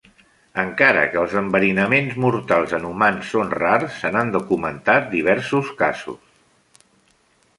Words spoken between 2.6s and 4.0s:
en humans són rars,